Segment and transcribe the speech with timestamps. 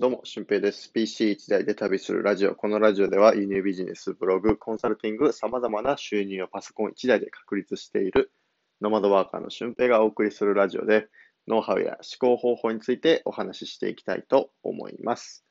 [0.00, 0.90] どうも、俊平です。
[0.96, 2.54] PC1 台で旅するラジオ。
[2.54, 8.32] このラジオでは輸入ビジネス、ブログ、コンサルティング、様々な収入をパソコン1台で確立している
[8.80, 11.08] ノマドワーカーの俊平がお送りするラジオで、
[11.46, 15.44] ノウハウや思考方法についてお話ししていきたいと思います。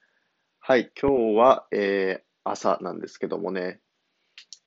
[0.59, 3.81] はい、今日は、えー、朝なんですけどもね、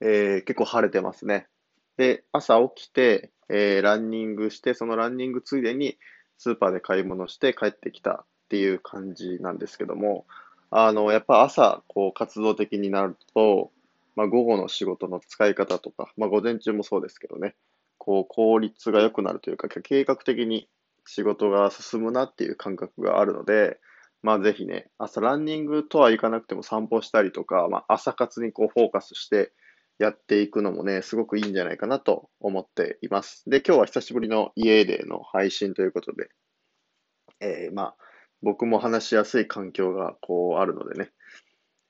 [0.01, 1.49] えー、結構晴れてますね。
[1.97, 5.99] で、朝起きて、えー、ランニングして、そのランニングついでに
[6.39, 10.27] スーパーで買い物して帰ってきたっていう感じなんですけども、
[10.71, 13.71] あの、やっぱ朝、こう、活動的になると、
[14.15, 17.55] まあ、午後の仕事の使い方とか、まあ、午前中もそうですけどね、
[17.97, 20.69] こう、効率が良くなるというか、計画的に
[21.07, 23.81] 仕事が進むなっていう感覚があるので、
[24.23, 29.53] まあ、ぜひね、朝ランニングとはいかなくても散歩したりとか、まあ、朝活にこう、フォーカスして
[29.99, 33.49] やっていくのもね、すごくいいんじゃないかなと思っています。
[33.49, 36.29] で、今日は久しぶりの家での配信ということで、
[37.41, 37.97] えー、まあ、
[38.43, 41.11] 僕も話しやすい環境がこうあるのでね、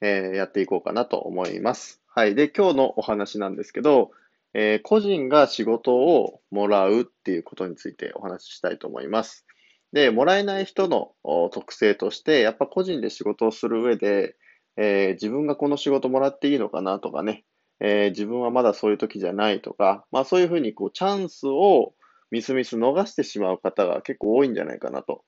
[0.01, 2.03] えー、やっていこうかなと思います。
[2.09, 2.34] はい。
[2.34, 4.11] で、今日のお話なんですけど、
[4.55, 9.47] えー、個人が仕事をもらうっていうことについてお話ししたいと思います。
[9.92, 11.12] で、もらえない人の
[11.50, 14.37] 特性として、やっぱ個人で仕事をする上で、
[14.77, 17.44] えー、自分がこの仕事もらっていいのかなとかね、
[17.81, 21.94] えー、自分はまだそういう時じゃないとか、まあそういうふうにこうチャンスを
[22.31, 25.25] ミスミス逃してしまう方が結構多いんじゃないかなと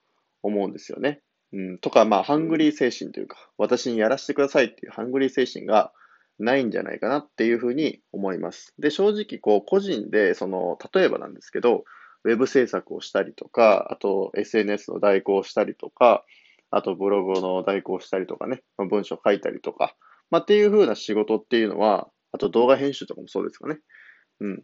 [0.46, 1.20] 思うんですよね。
[1.52, 5.92] うん、とか、まあ、ハングリー精神というか、私にやらせてくださいっていうハングリー精神が
[6.38, 8.74] ないんじゃないかなっていうふうに思います。
[8.78, 11.84] で、正直、こう、個人で、その、例えばなんですけど、
[12.24, 16.24] ウェブ制作をしたりとか、あと SNS の代行をしたりとか、
[16.70, 19.94] あとブログの代行をしたりとかね、文章書いたりとか、
[20.30, 23.78] まあ、っていうふうな仕事っていうのは、あと動画編集とかもそうですかね。
[24.40, 24.62] うん。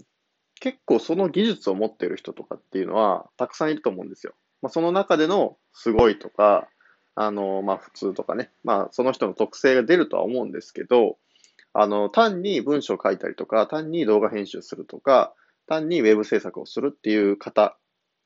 [0.60, 4.34] 結構その技術を持っている人とかっていうのはたくさんいると思うんですよ。
[4.62, 6.68] まあ、その中でのすごいとか、
[7.14, 11.18] あの、まあ、普通とかね、まあ、その人の特性が出るとは思うんですけど、
[11.72, 15.34] あの、単に文章を書いたりとか、単に動画編集するとか、
[15.66, 17.76] 単にウェブ制作をするっていう方、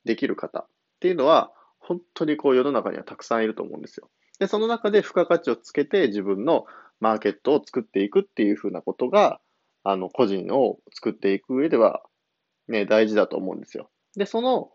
[0.05, 0.67] できる方っ
[1.01, 4.09] ていうのは、本当にこう世の中にはたくさんいると思うんですよ。
[4.39, 6.65] で、その中で付加価値をつけて自分の
[7.01, 9.41] マーケットを作っていくっていうふうなことが、
[9.83, 12.03] あの、個人を作っていく上では、
[12.69, 13.91] ね、大事だと思うんですよ。
[14.17, 14.71] で、その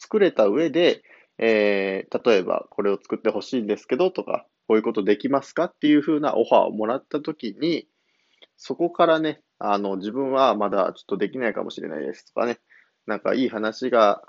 [0.00, 1.02] 作れた上で、
[1.38, 7.86] えー、例えばこれを作ってほしいんですけどとか、こういうことできますかっていうふうなオファーをもらったときに、
[8.56, 12.58] そこからね、あの、自分はまだちょっとできないかもしれないですとかね、
[13.06, 14.22] なんかいい話が、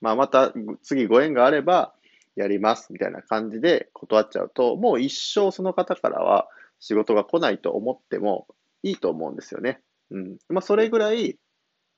[0.00, 1.94] まあまた次ご縁があれば
[2.36, 6.48] やりますみたいな感じで断っちゃうと、もう一生その方からは
[6.78, 8.46] 仕事が来ないと思っても
[8.82, 9.80] いいと思うんですよね。
[10.10, 10.36] うん。
[10.48, 11.38] まあそれぐらい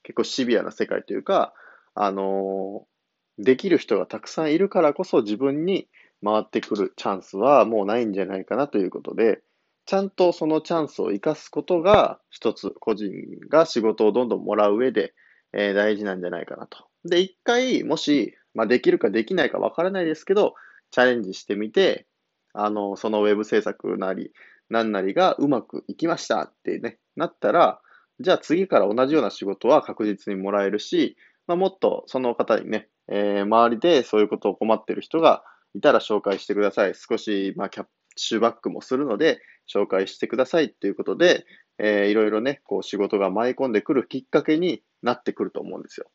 [0.03, 1.53] 結構シビアな世界というか、
[1.95, 2.96] あのー
[3.39, 5.89] できる人がたくさんいるからこそ自分に
[6.25, 9.43] 回ってくるチャンスはもうないんじゃないかなということで、
[9.85, 13.13] ちゃんとそのチャンスを生かすことが一つ個人
[13.49, 15.15] が仕事をどんどんもらう上で、
[15.53, 16.87] えー、大事なんじゃないかなと。
[17.05, 20.55] で、一回もし、まあ、できるかできないかわからないですけど、
[20.91, 22.07] チャレンジしてみて、
[22.53, 24.33] あの、そのウェブ制作なり、
[24.71, 27.81] 何なりがうまくいきましたってね、なったら、
[28.19, 35.45] じゃあ次から同じような仕事は確実にもらえるし、まあ、もっとその方にね、えー、周りでそういうことを困ってる人が
[35.75, 36.95] いたら紹介してください。
[36.95, 37.87] 少し、まあ、キャッ
[38.17, 39.41] シュバックもするので、
[39.73, 41.45] 紹介してくださいっていうことで、
[41.79, 46.07] えー、いろいろね、こう仕事が舞い込んでくるきっかけになってくると思うんですよ。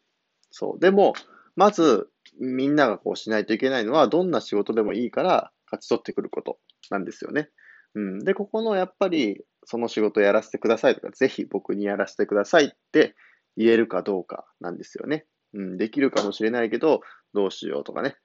[0.51, 0.79] そう。
[0.79, 1.13] でも、
[1.55, 2.09] まず、
[2.39, 6.59] みんながこうしないといけないのは、どんな仕事でもいいから勝ち取ってくること
[6.89, 7.49] なんですよね。
[7.93, 8.19] うん。
[8.19, 13.15] で、ここのやっぱり、その仕事やらせてくださいとか、ぜひ僕にやらせてくださいって
[13.57, 15.25] 言えるかどうかなんですよね。
[15.53, 17.01] うん、できるかもしれないけど、
[17.33, 18.15] どうしようとかね。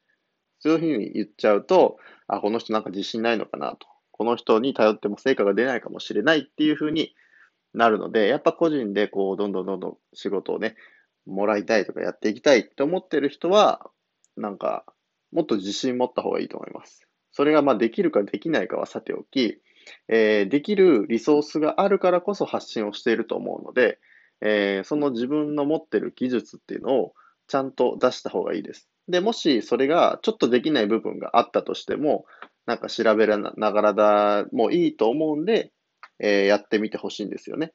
[0.60, 1.98] そういうふうに言っちゃうと、
[2.28, 3.86] あ、この人なんか自信ないのかなと。
[4.10, 7.14] この人に頼っても成果が出ないかもしれないっていうふうに
[7.74, 10.76] なるので、やっぱ個人でこう、どんどんどんどん仕事をね、
[11.26, 13.90] もらいたいとかやっていきたいって思ってる人は、
[14.36, 14.84] なんか、
[15.32, 17.06] もっと自信持った方がいいと思います。
[17.32, 19.60] それがまあできるかできないかはさておき、
[20.08, 23.98] えー、できるリソースがあるからこそ発信をしていると思うので、
[24.40, 27.14] えー、その自分の持ってる技術っていうのを
[27.48, 28.88] ちゃんと出した方がいいです。
[29.08, 32.26] で、もしそれがちょっとできない部分があったとしても、
[32.66, 35.70] なんか調べながらだもいいと思うんで、
[36.18, 37.72] えー、やってみてほしいんですよね。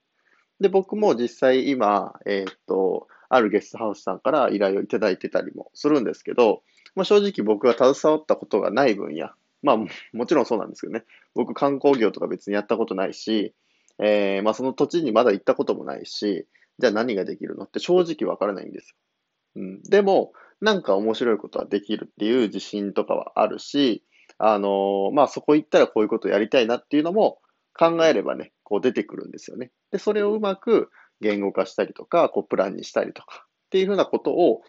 [0.60, 6.64] で、僕も実際今、えー、っと、あるゲストハウスさんから依頼をいただいてたりもするんですけど、
[6.96, 9.30] まあ、正直僕が携わったことがない分野、
[9.64, 9.78] まあ
[10.12, 13.54] もちろんそうなんですけどね、僕観光業とか別にやったことないし、
[14.00, 16.46] えー、まあその土地にまだ行ったこともないし、
[16.80, 18.96] じゃあ何ができるのって正直わからないんですよ。
[19.56, 19.82] うん。
[19.84, 24.04] でも、なんか面白いことはできるっていう自信とかはあるし、
[24.38, 27.40] あのまあ、そこ行ったらこういうことやりたいなっていうのも
[27.78, 29.72] 考えればね、こう出てくるんですよね。
[29.92, 30.90] で、それをうまく
[31.20, 34.62] 言語化したりとか、こうプランにしたりとかっていうふうなことを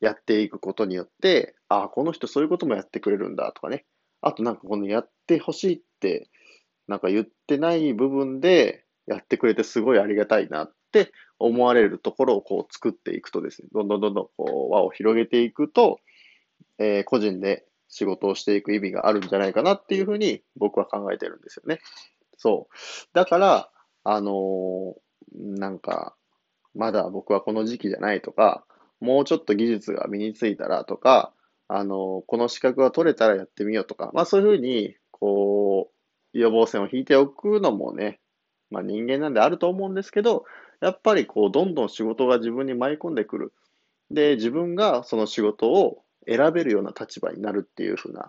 [0.00, 3.84] やっていくことによって、ああ、この人そういうこともやってくれるんだとかね。
[4.20, 6.28] あとなんかこのやってほしいって
[6.88, 16.00] なんか言ってない部分でやってくれてすごいありがたいなって思われるところをこう作っていくとですね、どんどんどんどんこう輪を広げていくと、
[16.78, 21.80] えー、個人で仕事をしていく意味があるんじゃないかなっていうふうに僕は考えてるんですよね。
[22.36, 22.74] そう。
[23.12, 23.70] だから、
[24.04, 26.14] あのー、なんか、
[26.74, 28.64] まだ僕はこの時期じゃないとか、
[29.00, 31.32] もうちょっと技術が身についたらとか、
[31.68, 35.90] あのー、この資格が取れたらやってみようとか、まあそういうふうに、こ
[36.34, 38.20] う、予防線を引いておくのもね、
[38.70, 40.44] まあ人間なんであると思うんですけど、
[40.80, 43.52] やっぱりこう、どんどん仕事が自分に舞い込んでくる。
[44.10, 48.26] で、自分がその仕事を選べるような立場になるっていうふうな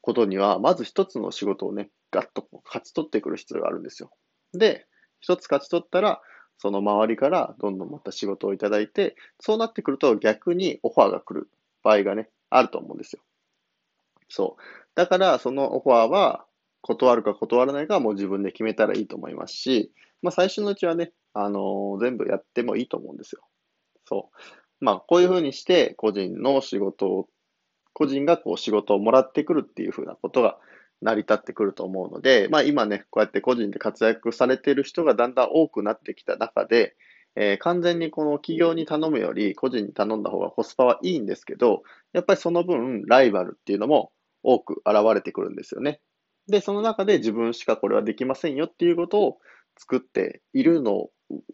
[0.00, 4.10] ことには、まず一つの仕事をね、ガッと勝ち取ってくる必要があるんですよ。
[4.54, 4.86] で、
[5.20, 6.20] 一つ勝ち取ったら、
[6.58, 11.48] その周りからどんどんまた仕事をいただいて、そうなってくると逆にオファーが来る
[11.82, 13.22] 場合がね、あると思うんですよ。
[14.28, 14.62] そう。
[14.94, 16.44] だから、そのオファーは、
[16.80, 19.92] 断るか断らないかはもう自分で決めたらいいと思いますし、
[20.22, 23.42] まあ最初のうちはね、あの、全部やってもいいと思うんですよ。
[24.06, 24.84] そう。
[24.84, 27.28] まあこういうふうにして個人の仕事を、
[27.92, 30.58] 個人がこう仕事をもらってくるっていうふうなことが
[31.00, 36.96] 成り立ってくると思うので、まあ今ね、こうやって個人で活躍されている人がだんだん多くなってきた中で、
[37.36, 41.82] えー、完全にこの企業に頼むより個人に頼んだ方がコスパはいいんですけど、
[42.12, 44.10] やっぱりその分ライバルっていうのも
[44.42, 46.00] 多く現れてくるんですよね。
[46.48, 49.38] で、その中で自分しかこれはできませんよっていうことを
[49.78, 51.08] 作っているの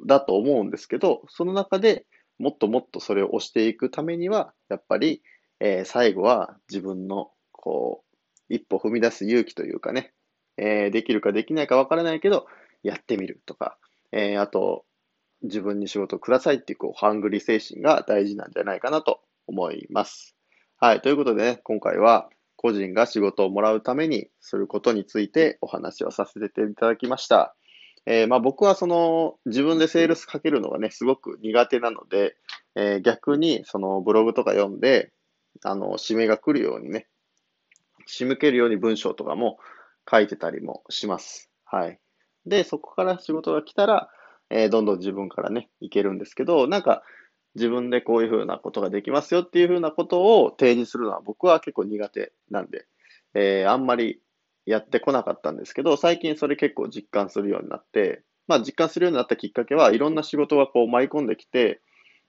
[0.06, 2.06] だと思うんですけど、その中で
[2.38, 5.23] もっともっとそれを押していくためには、やっぱり、
[5.61, 10.12] えー、最後は自分のこう、一歩踏み出す勇気というかね、
[10.56, 12.47] えー、できるかできないかわからないけど、
[12.82, 13.79] やってみるとか、
[14.12, 14.85] えー、あと、
[15.43, 20.37] 自分に仕事をくださいっていう、こう、ハングリー精神が大事なんじゃないかなと思います。
[20.76, 21.00] はい。
[21.00, 27.55] ということでね、今回は、個人が仕事をもらうためにすることについてお話をさせていただきました。
[28.06, 32.36] えー、まあ僕はその自分でセールスかけるのがね、すごく苦手なので、
[32.74, 35.12] えー、逆にそのブログとか読んで、
[35.62, 37.06] あの、指名が来るようにね、
[38.06, 39.58] 仕向けるように文章とかも
[40.10, 41.50] 書いてたりもします。
[41.64, 41.98] はい。
[42.46, 44.10] で、そこから仕事が来たら、
[44.50, 47.02] えー、どんどん自分からね、いけるんですけど、なんか、
[47.54, 52.86] 自分でこういうふうなことができますよっていうふうなことを提示するのは僕は結構苦手なんで、
[53.34, 54.20] えー、あんまり
[54.66, 61.81] やってこなかったんですけど、最近それ結構実感するようになって、まあ実感するようになったきっかけはいろんな仕事がこう舞い込んできて、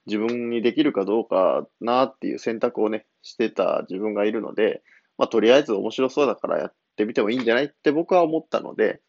[0.06, 4.84] 自分にできるかどうかなっていう選択をね、してた自分がいるので、
[5.18, 9.02] まあとりあえず面白そうだからやってみてもいいんじゃないって僕は思ったので、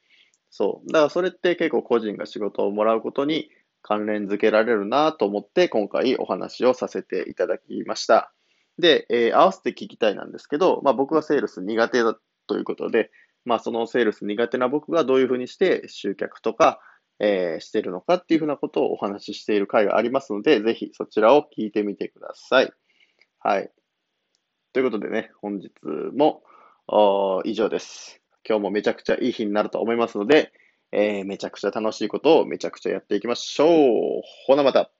[0.50, 0.92] そう。
[0.92, 3.50] だからそれって結構個人が仕事をもらうことに
[3.82, 8.32] 関連づけられるなと思って今回お話をさせていただきました。
[8.78, 13.10] で、えー、合わせて聞きたいなんですけど、まあ僕はセールス苦手だということで、
[13.44, 16.80] まあそのセールス苦手な僕がどういうふうにして集客とか、
[17.18, 22.72] えー、してるのかっていうふうなことをお話ししている回がありますので、ぜひそちらを聞いてみてください。
[23.38, 23.70] はい。
[24.72, 25.72] ということでね、本日
[26.14, 26.42] も
[27.44, 28.20] 以上です。
[28.46, 30.52] 今日もめちゃくちゃいい日になると思いますので、
[30.92, 34.22] えー、めちゃくちゃ楽しいことをめちゃくちゃやっていきましょう。
[34.46, 34.90] ほなまた。